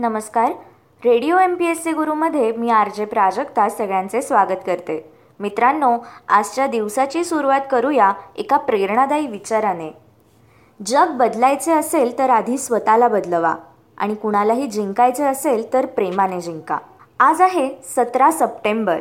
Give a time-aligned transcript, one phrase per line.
[0.00, 0.50] नमस्कार.
[1.04, 5.12] Radio M P S C गुरुमध्ये मी R J Prajakta सगळ्यांचे स्वागत करते.
[5.40, 9.90] मित्रांनो आजच्या दिवसाची सुरुवात करूया एका प्रेरणादायी विचाराने.
[10.86, 13.54] जग बदलायचे असेल तर आधी स्वतःला बदलवा
[13.98, 16.78] आणि कुणालाही जिंकायचे असेल तर प्रेमाने जिंका.
[17.20, 19.00] आज आहे सतरा सप्टेंबर.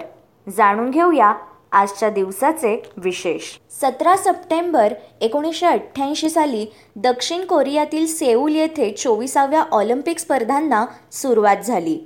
[0.57, 1.33] जाणून घेऊया
[1.71, 3.41] आजच्या दिवसाचे विशेष.
[3.81, 11.99] सतरा सप्टेंबर एकोणीसशे अठ्ठ्याऐंशी साली दक्षिण कोरियातील सेऊल येथे चोवीसाव्या ऑलिम्पिक स्पर्धांना सुरुवात झाली.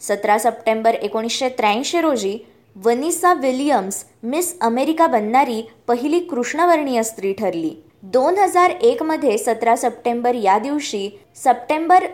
[0.00, 2.38] सतरा सप्टेंबर एकोणीसशे त्र्याऐंशी रोजी
[2.84, 7.82] वनिसा विलियम्स मिस अमेरिका बनणारी पहिली कृष्णवर्णीय स्त्री ठरली.
[8.02, 12.04] दोन हजार एकमध्ये सतरा सप्टेंबर या दिवशी सप्टेंबर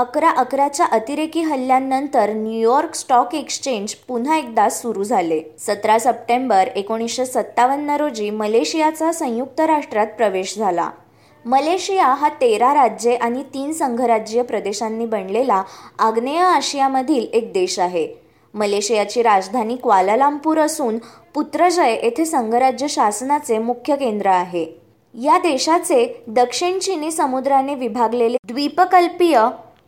[0.00, 5.40] अकरा अकराच्या अतिरेकी हल्ल्यांनंतर न्यूयॉर्क स्टॉक एक्सचेंज पुन्हा एकदा सुरू झाले.
[5.58, 10.88] सतरा सप्टेंबर एकोणीसशे सत्तावन्न रोजी मलेशियाचा संयुक्त राष्ट्रात प्रवेश झाला.
[11.44, 15.62] मलेशिया हा तेरा राज्ये आणि तीन संघराज्य प्रदेशांनी बनलेला
[15.98, 18.08] आग्नेय आशियामधील एक देश आहे.
[18.54, 20.98] मलेशियाची राजधानी क्वालालामपूर असून
[21.34, 24.66] पुत्रजय येथे संघराज्य शासनाचे मुख्य केंद्र आहे.
[25.14, 29.40] या देशाचे दक्षिण चिनी समुद्राने विभागलेले द्वीपकल्पीय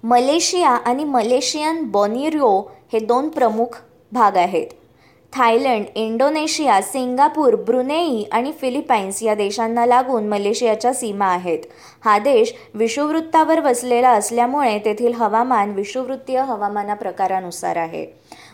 [0.05, 2.61] मलेशिया आणि मलेशियन बॉनिरिओ
[2.93, 3.77] हे दोन प्रमुख
[4.13, 4.67] भाग आहेत.
[5.33, 11.59] थायलंड इंडोनेशिया सिंगापूर ब्रुनेई आणि फिलिपाईन्स या देशांना लागून मलेशियाच्या सीमा आहेत.
[12.05, 18.07] हा देश विषुववृत्तावर वसलेला असल्यामुळे तेथील हवामान विषुववृत्तीय हवामाना प्रकारानुसार आहे.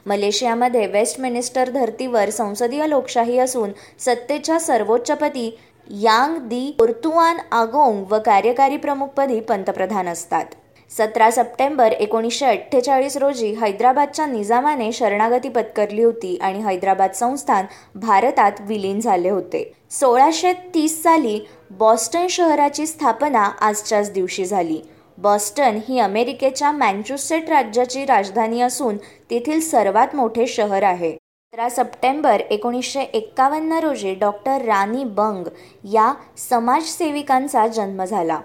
[0.07, 5.51] मलेशियामध्ये वेस्टमिनिस्टर धर्तीवर संसदीय लोकशाही असून सत्तेच्या सर्वोच्चपदी
[5.91, 10.45] यांग दी पोर्तुआन आगोंग व कार्यकारी प्रमुखपदी पंतप्रधान असतात.
[10.91, 19.00] सतरा सप्टेंबर एकोणीसशे अठ्ठेचाळीस रोजी हैदराबादच्या निजामाने शरणागती पत्करली होती आणि हैदराबाद संस्थान भारतात विलीन
[19.00, 19.72] झाले होते.
[19.91, 24.80] सोळाशे तीस साली बॉस्टन शहराची स्थापना आजच्याच दिवशी झाली.
[25.19, 28.97] बॉस्टन ही अमेरिकेच्या मॅन्च्युसेट राज्याची राजधानी असून
[29.30, 31.12] तेथील सर्वात मोठे शहर आहे.
[31.12, 35.48] सतरा सप्टेंबर एकोणीसशे एक्कावन्न रोजी डॉक्टर राणी बंग
[35.92, 36.13] या
[36.51, 38.40] समाजसेविकांचा जन्म झाला.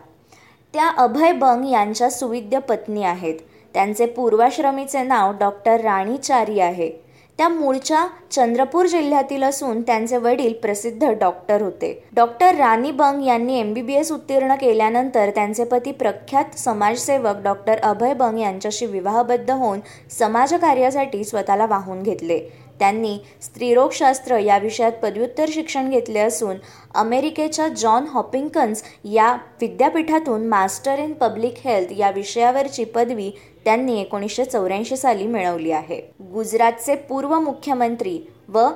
[0.74, 3.36] त्या अभय बंग यांच्या सुविद्य पत्नी आहेत.
[3.74, 6.90] त्यांचे पूर्वाश्रमीचे नाव डॉक्टर राणीचारी आहे.
[7.38, 11.92] त्या मूळच्या चंद्रपूर जिल्ह्यातील असून त्यांचे वडील प्रसिद्ध डॉक्टर होते.
[12.16, 17.80] डॉक्टर राणी बंग यांनी एम बी बी एस उत्तीर्ण केल्यानंतर त्यांचे पती प्रख्यात समाजसेवक डॉक्टर
[17.84, 19.80] अभय बंग यांच्याशी विवाहबद्ध होऊन
[20.20, 22.40] समाजकार्यासाठी स्वतःला वाहून घेतले.
[22.84, 26.56] त्यांनी स्त्रीरोगशास्त्र या विषयात पदव्युत्तर शिक्षण घेतले असून
[26.96, 33.32] अमेरिकेच्या जॉन हॉपिंकन्स या विद्यापीठातून मास्टर इन पब्लिक हेल्थ या विषयावरची पदवी
[33.66, 36.02] त्यांनी एकोणीसशे चौऱ्याऐंशी साली मिळवली आहे.
[36.34, 38.68] गुजरातचे पूर्व मुख्यमंत्री व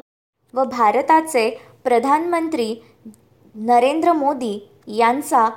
[0.53, 1.50] व भारताचे
[1.84, 2.75] प्रधानमंत्री
[3.56, 5.50] नरेंद्र मोदी यांचा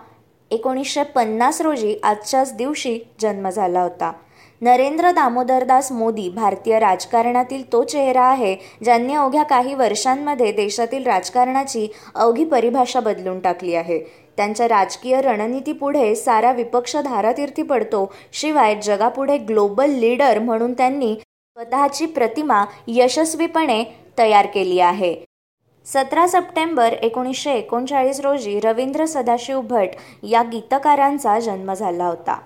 [0.51, 4.13] एकोणीसशे पन्नास रोजी आजच्याच दिवशी जन्म झाला होता.
[4.63, 8.55] नरेंद्र दामोदरदास मोदी भारतीय राजकारणातील तो चेहरा आहे
[8.85, 13.99] ज्यांनी अवघ्या काही वर्षांमध्ये देशातील राजकारणाची अवघी परिभाषा बदलून टाकली आहे.
[14.37, 22.65] त्यांच्या राजकीय रणनीतीपुढे सारा विपक्ष धारातीर्थी पडतो शिवाय जगापुढे ग्लोबल लीडर म्हणून त्यांनी स्वतःची प्रतिमा
[22.89, 23.83] यशस्वीपणे
[24.19, 25.15] तयार केली आहे.
[25.87, 32.39] सतरा सप्टेंबर एकोणीसशे एकोणचाळीस रोजी रवींद्र सदाशिव भट या गीतकारांचा जन्म झाला होता.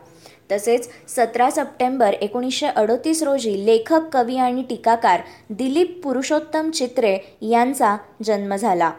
[0.55, 5.21] तसेच सतरा सप्टेंबर एकोणीसशे अडोतीस रोजी लेखक कवी आणि टीकाकार
[5.51, 8.91] दिलीप पुरुषोत्तम चित्रे यांचा जन्म झाला.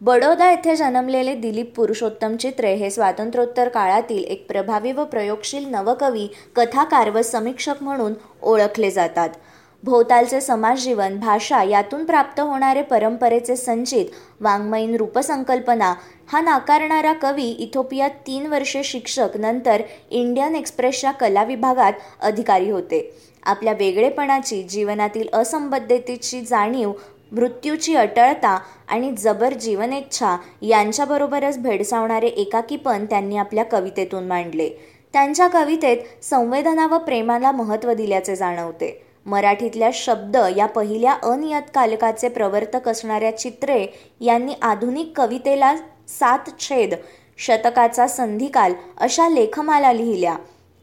[0.00, 7.10] बडोदा येथे जन्मलेले दिलीप पुरुषोत्तम चित्रे हे स्वातंत्र्योत्तर काळातील एक प्रभावी व प्रयोगशील नवकवी कथाकार
[7.10, 9.28] व समीक्षक म्हणून ओळखले जातात.
[9.84, 14.06] भोवतालचे समाजजीवन भाषा यातून प्राप्त होणारे परंपरेचे संचित
[14.40, 15.94] वाङ्मयीन रूपसंकल्पना
[16.32, 23.18] हा नाकारणारा कवी इथोपियात तीन वर्षे शिक्षक नंतर इंडियन एक्सप्रेसच्या कला विभागात अधिकारी होते.
[23.42, 26.92] आपल्या वेगळेपणाची जीवनातील असंबद्धतेची जाणीव
[27.32, 34.68] मृत्यूची अटळता आणि जबर जीवनेच्छा यांच्याबरोबरच भेडसावणारे एकाकीपण त्यांनी आपल्या कवितेतून मांडले.
[35.12, 39.11] त्यांच्या कवितेत संवेदना व प्रेमाला महत्त्व दिल्याचे जाणवते.
[39.26, 43.86] मराठीतल्या शब्द या पहिल्या अनियतकालकाचे प्रवर्तक असणाऱ्या चित्रे
[44.20, 45.76] यांनी आधुनिक कवितेला
[46.08, 46.94] सात छेद
[47.38, 50.36] शतकाचा संधिकाल अशा लेखमाला लिहिल्या.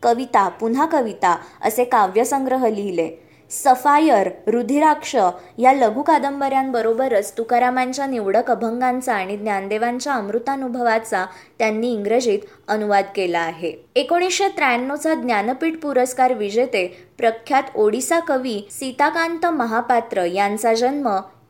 [0.03, 3.28] कविता पुन्हा कविता असे काव्यसंग्रह लिहिले.
[3.49, 5.15] सफायर रुधिराक्ष
[5.57, 11.25] या लघु कादंबऱ्यांबरोबरच तुकारामांच्या निवडक अभंगांचा आणि ज्ञानदेवांच्या अमृतानुभवाचा
[11.59, 13.73] त्यांनी इंग्रजीत अनुवाद केला आहे.
[13.95, 16.85] एकोणीसशे त्र्याण्णवचा ज्ञानपीठ पुरस्कार विजेते
[17.17, 21.09] प्रख्यात ओडिसा कवी सीताकांत महापात्र यांचा जन्म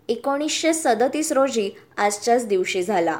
[0.10, 3.20] एकोणीसशे सदतीस रोजी आजच्याच दिवशी झाला.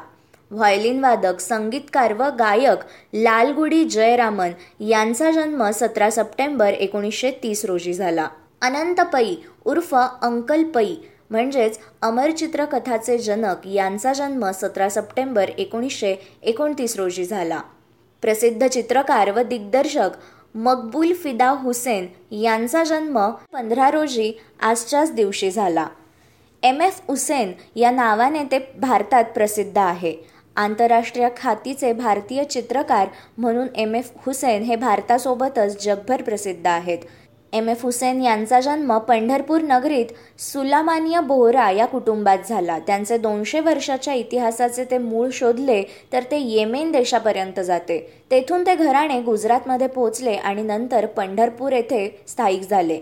[0.50, 2.78] व्हायलिनवादक संगीतकार व गायक
[3.14, 4.50] लालगुडी जयरामन
[4.80, 8.28] यांचा जन्म सतरा सप्टेंबर एकोणीसशे तीस रोजी झाला.
[8.62, 9.34] अनंत पै
[9.64, 10.86] उर्फ अंकल पै
[11.30, 17.60] म्हणजेच अमर चित्रकथाचे जनक यांचा जन्म सतरा सप्टेंबर एकोणीसशे एकोणतीस रोजी झाला.
[18.22, 20.10] प्रसिद्ध चित्रकार व दिग्दर्शक
[20.54, 24.32] मकबूल फिदा हुसेन यांचा जन्म पंधरा रोजी
[24.62, 25.86] आजच्याच दिवशी झाला.
[26.62, 26.80] एम.
[26.80, 27.00] एफ.
[27.08, 30.16] हुसेन या नावाने ते भारतात प्रसिद्ध आहे.
[30.56, 33.08] आंतरराष्ट्रीय खातीचे भारतीय चित्रकार
[33.38, 33.94] म्हणून एम.
[33.94, 34.10] एफ.
[34.16, 36.98] हुसेन हे भारतासोबतच जगभर प्रसिद्ध आहेत.
[37.52, 40.06] एम एफ हुसेन यांचा जन्म पंढरपूर नगरीत
[40.40, 42.78] सुलामानिया बोहरा या कुटुंबात झाला.
[42.78, 45.82] त्यांचे दोनशे वर्षाच्या इतिहासाचे ते मूळ शोधले
[46.12, 47.98] तर ते येमेन देशापर्यंत जाते.
[48.30, 53.00] तेथून ते घराणे गुजरातमध्ये पोहोचले आणि नंतर पंढरपूर येथे स्थायिक झाले.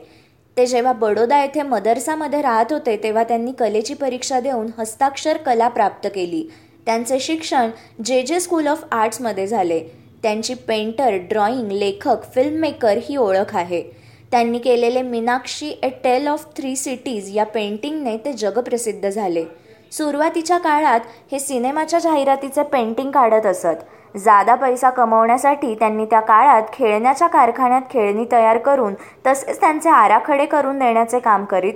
[0.56, 6.08] ते जेव्हा बडोदा येथे मदरसामध्ये राहत होते तेव्हा त्यांनी कलेची परीक्षा देऊन हस्ताक्षर कला प्राप्त
[6.14, 6.42] केली.
[6.86, 7.70] त्यांचे शिक्षण
[8.04, 9.80] जे जे स्कूल ऑफ आर्ट्समध्ये झाले.
[10.22, 14.07] त्यांची पेंटर ड्रॉइंग लेखक फिल्ममेकर ही ओळख आहे.
[14.32, 19.44] त्यांनी केलेले Meenakshi a tale of three cities या पेंटिंगने ते जगप्रसिद्ध झाले.
[19.92, 21.00] सुरुवातीच्या काळात
[21.32, 23.84] हे सिनेमाच्या जाहिरातीचे पेंटिंग काढत असत.
[24.16, 28.94] जादा पैसा कमवण्यासाठी त्यांनी त्या काळात खेळण्याच्या कारखान्यात खेळणी तयार करून
[29.26, 31.74] तसेच त्यांचे आराखडे करून देण्याचे काम करीत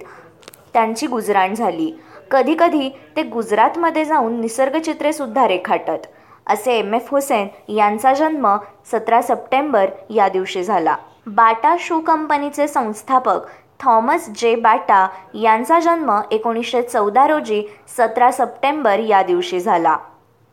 [0.72, 1.90] त्यांची गुजराण झाली.
[2.30, 6.06] कधीकधी ते गुजरातमध्ये जाऊन निसर्गचित्रेसुद्धा रेखाटत.
[6.46, 8.56] असे एम एफ हुसेन यांचा जन्म
[8.92, 10.96] सतरा सप्टेंबर या दिवशी झाला.
[11.26, 13.46] बाटा शू कंपनीचे संस्थापक
[13.80, 17.62] थॉमस जे बाटा यांचा जन्म एकोणीसशे चौदा रोजी
[17.96, 19.96] सतरा सप्टेंबर या दिवशी झाला.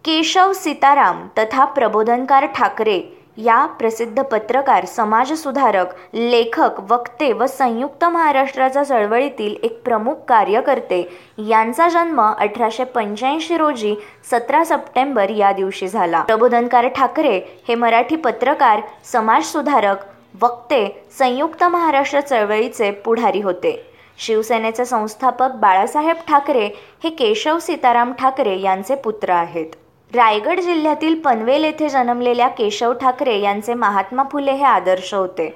[0.06, 3.00] केशव सीताराम तथा प्रबोधनकार ठाकरे
[3.38, 11.02] या प्रसिद्ध पत्रकार समाजसुधारक लेखक वक्ते व संयुक्त महाराष्ट्राच्या चळवळीतील एक प्रमुख कार्यकर्ते
[11.48, 13.96] यांचा जन्म अठराशे पंच्याऐंशी रोजी
[14.32, 16.22] सतरा सप्टेंबर या दिवशी झाला.
[16.22, 18.82] प्रबोधनकार ठाकरे हे मराठी पत्रकार
[19.12, 20.88] समाजसुधारक वक्ते
[21.20, 23.72] संयुक्त महाराष्ट्र चळवळीचे पुढारी होते.
[24.18, 26.66] शिवसेनेचे संस्थापक बाळासाहेब ठाकरे
[27.04, 29.76] हे केशव सीताराम ठाकरे यांचे पुत्र आहेत.
[30.12, 35.50] रायगड जिल्ह्यातील पनवेल येथे जन्मलेल्या केशव ठाकरे यांचे महात्मा फुले हे आदर्श होते.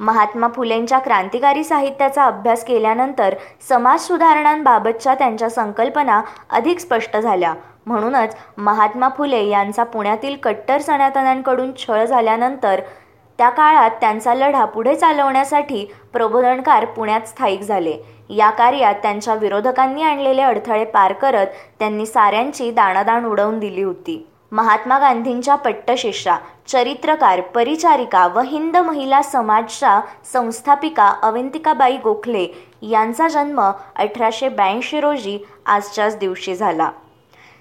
[0.00, 3.34] महात्मा फुलेंच्या क्रांतिकारी साहित्याचा अभ्यास केल्यानंतर
[3.68, 7.54] समाज सुधारणांबाबतच्या त्यांच्या संकल्पना अधिक स्पष्ट झाल्या.
[7.86, 12.80] म्हणूनच महात्मा फुले यांचा पुण्यातील कट्टर सनातनांकडून छळ झाल्यानंतर
[13.40, 17.92] त्या काळात त्यांचा लढा पुढे चालवण्यासाठी प्रबोधनकार पुण्यात स्थायिक झाले.
[18.30, 21.46] या कार्यात त्यांच्या विरोधकांनी आणलेले अडथळे पार करत
[21.78, 24.26] त्यांनी साऱ्यांची दाणादाण उडवून दिली होती.
[24.52, 26.36] महात्मा गांधींच्या पट्टशिष्या
[26.68, 30.00] चरित्रकार परिचारिका व हिंद महिला समाजच्या
[30.32, 32.46] संस्थापिका अवंतिकाबाई गोखले
[32.82, 33.60] यांचा जन्म
[33.96, 36.90] अठराशे ब्याऐंशी रोजी आजच्याच दिवशी झाला.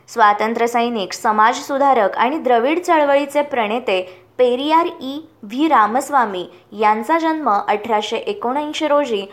[0.07, 5.19] स्वातंत्र्यसैनिक समाजसुधारक आणि द्रविड चळवळीचे प्रणेते पेरियार ई.
[5.43, 5.67] व्ही.
[5.67, 9.25] रामस्वामी यांचा जन्म अठराशे एकोणऐंशी रोजी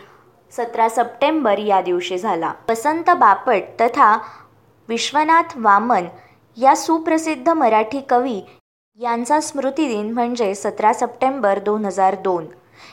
[0.51, 2.51] सतरा सप्टेंबर या दिवशी झाला.
[2.69, 4.17] वसंत बापट तथा
[4.89, 6.05] विश्वनाथ वामन
[6.57, 8.41] या सुप्रसिद्ध मराठी कवी
[8.99, 12.45] यांचा स्मृतिदिन म्हणजे सतरा सप्टेंबर दोन हजार दोन.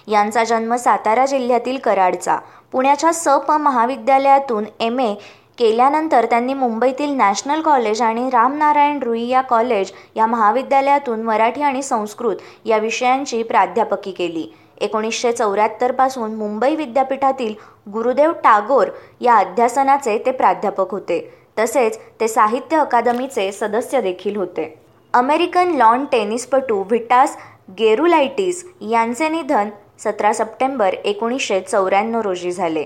[0.08, 2.38] यांचा जन्म सातारा जिल्ह्यातील कराडचा
[2.72, 5.00] पुण्याच्या स प महाविद्यालयातून एम.
[5.00, 5.14] ए.
[5.58, 12.78] केल्यानंतर त्यांनी मुंबईतील नॅशनल कॉलेज आणि रामनारायण रुईया कॉलेज या महाविद्यालयातून मराठी आणि संस्कृत या
[12.78, 14.46] विषयांची प्राध्यापकी केली.
[14.80, 17.54] एकोणीसशे चौऱ्याहत्तरपासून मुंबई विद्यापीठातील
[17.92, 18.88] गुरुदेव टागोर
[19.20, 21.20] या अध्यासनाचे ते प्राध्यापक होते.
[21.58, 24.74] तसेच ते साहित्य अकादमीचे सदस्य देखील होते.
[25.14, 27.36] अमेरिकन लॉन टेनिसपटू व्हिटास
[27.78, 32.84] गेरुलायटिस यांचे निधन सतरा सप्टेंबर एकोणीसशे चौऱ्याण्णव रोजी झाले.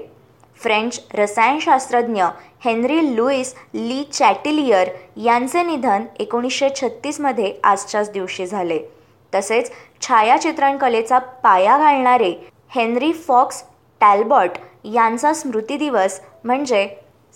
[0.62, 2.24] फ्रेंच रसायनशास्त्रज्ञ
[2.64, 4.88] हेनरी लुईस ली चॅटिलियर
[5.24, 8.78] यांचे निधन एकोणीसशे छत्तीसमध्ये आजच्याच दिवशी झाले.
[9.32, 9.70] तसेच
[10.02, 12.32] छायाचित्रणकलेचा पाया घालणारे
[12.74, 13.62] हेनरी फॉक्स
[14.00, 14.58] टॅल्बॉट
[14.94, 16.86] यांचा स्मृती दिवस म्हणजे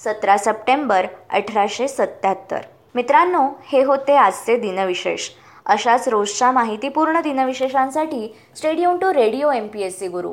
[0.01, 2.61] सतरा सप्टेंबर अठराशे सत्त्याहत्तर
[2.95, 5.29] मित्रांनो हे होते आजचे दिनविशेष.
[5.67, 8.27] अशाच रोजच्या माहितीपूर्ण दिनविशेषांसाठी
[8.57, 10.33] stay tuned to radio M P S C Guru